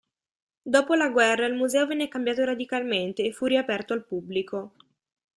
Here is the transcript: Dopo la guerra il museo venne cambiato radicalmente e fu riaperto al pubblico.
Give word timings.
Dopo 0.63 0.95
la 0.95 1.09
guerra 1.09 1.45
il 1.45 1.53
museo 1.53 1.85
venne 1.85 2.07
cambiato 2.07 2.43
radicalmente 2.43 3.21
e 3.21 3.31
fu 3.31 3.45
riaperto 3.45 3.93
al 3.93 4.03
pubblico. 4.03 4.73